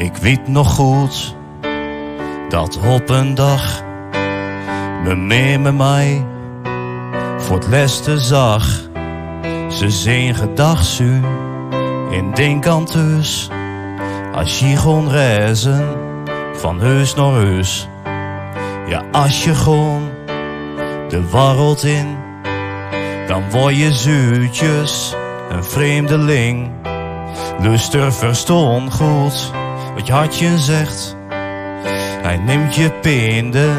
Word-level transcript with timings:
Ik 0.00 0.16
weet 0.16 0.48
nog 0.48 0.74
goed 0.74 1.36
dat 2.48 2.78
op 2.86 3.08
een 3.08 3.34
dag 3.34 3.82
me 5.04 5.14
mee 5.16 5.58
met 5.58 5.76
mij 5.76 6.26
voor 7.38 7.56
het 7.56 7.68
leste 7.68 8.18
zag. 8.18 8.64
Ze 9.68 9.90
zijn 9.90 10.34
gedag 10.34 11.00
in 12.10 12.30
Dinkant 12.34 12.92
dus. 12.92 13.50
Als 14.34 14.58
je 14.58 14.76
gewoon 14.76 15.10
reizen 15.10 15.84
van 16.52 16.80
heus 16.80 17.14
naar 17.14 17.32
heus. 17.32 17.88
Ja, 18.86 19.02
als 19.12 19.44
je 19.44 19.54
gewoon 19.54 20.08
de 21.08 21.30
wereld 21.30 21.84
in, 21.84 22.16
dan 23.26 23.50
word 23.50 23.76
je 23.76 23.92
zuurtjes 23.92 25.14
een 25.50 25.64
vreemdeling. 25.64 26.70
Luster 27.58 28.12
verstond 28.12 28.92
goed 28.92 29.59
je 30.06 30.12
hartje 30.12 30.58
zegt. 30.58 31.16
Hij 32.22 32.36
neemt 32.36 32.74
je 32.74 32.90
pinde 32.90 33.70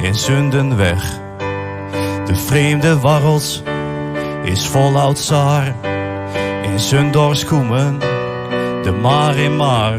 in 0.00 0.14
zunden 0.14 0.76
weg. 0.76 1.20
De 2.26 2.34
vreemde 2.34 3.00
wereld 3.00 3.62
is 4.42 4.66
voluit 4.66 5.18
zaar. 5.18 5.74
In 6.62 6.80
zundorskoemen, 6.80 7.98
de 8.82 8.98
maar 9.02 9.36
in 9.36 9.56
maar. 9.56 9.98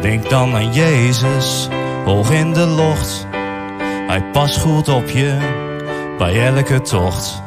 Denk 0.00 0.30
dan 0.30 0.54
aan 0.54 0.72
Jezus, 0.72 1.68
hoog 2.04 2.30
in 2.30 2.52
de 2.52 2.66
lucht. 2.66 3.26
Hij 4.06 4.24
past 4.32 4.60
goed 4.60 4.88
op 4.88 5.08
je, 5.08 5.36
bij 6.18 6.46
elke 6.46 6.80
tocht. 6.80 7.42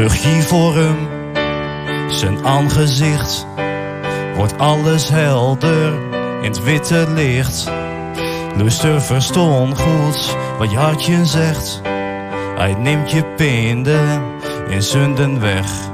Bug 0.00 0.16
je 0.16 0.42
voor 0.42 0.74
hem, 0.76 1.08
zijn 2.10 2.44
aangezicht, 2.44 3.46
wordt 4.36 4.58
alles 4.58 5.08
helder 5.08 5.92
in 6.42 6.48
het 6.50 6.62
witte 6.62 7.06
licht. 7.14 7.70
Luster 8.56 9.02
verstond 9.02 9.78
goed 9.78 10.36
wat 10.58 10.70
je 10.70 10.76
hartje 10.76 11.26
zegt. 11.26 11.80
Hij 12.56 12.74
neemt 12.74 13.10
je 13.10 13.24
pinde 13.24 14.20
in 14.68 14.82
zunden 14.82 15.40
weg. 15.40 15.90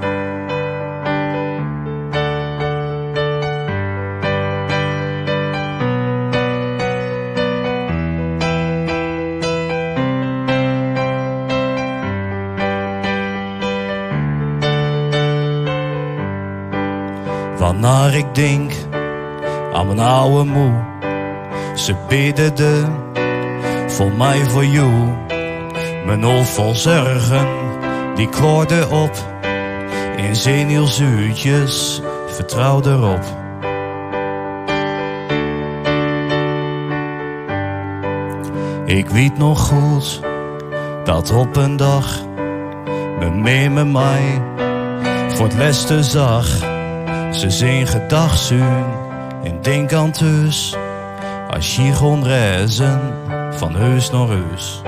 Wanneer 17.58 18.14
ik 18.14 18.34
denk 18.34 18.72
aan 19.72 19.86
mijn 19.86 19.98
oude 19.98 20.50
moe, 20.50 20.72
ze 21.74 21.94
biddende 22.08 22.84
voor 23.86 24.12
mij, 24.12 24.44
voor 24.44 24.64
jou. 24.64 24.92
Mijn 26.06 26.22
hoofd 26.22 26.50
vol 26.50 26.74
zorgen, 26.74 27.46
die 28.14 28.28
kloorde 28.28 28.88
op. 28.90 29.34
In 30.16 30.36
zenuwzuurtjes, 30.36 32.02
vertrouw 32.26 32.82
erop. 32.82 33.24
Ik 38.84 39.08
weet 39.08 39.38
nog 39.38 39.60
goed 39.60 40.20
dat 41.04 41.32
op 41.32 41.56
een 41.56 41.76
dag 41.76 42.20
me 43.18 43.30
mee 43.30 43.70
mij 43.70 44.42
voor 45.28 45.46
het 45.46 45.54
leste 45.54 46.02
zag. 46.02 46.75
Ze 47.36 47.50
zijn 47.50 47.86
gedachtzuun 47.86 48.84
en 49.44 49.62
denk 49.62 49.92
aan. 49.92 50.12
Als 51.50 51.76
je 51.76 51.92
gewoon 51.92 52.24
reizen 52.24 53.00
van 53.50 53.76
heus 53.76 54.10
naar 54.10 54.28
heus. 54.28 54.82